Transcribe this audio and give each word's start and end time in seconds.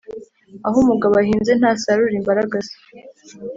aho 0.67 0.77
umugabo 0.83 1.13
ahinze 1.23 1.51
ntasarura-imbaragasa. 1.59 2.75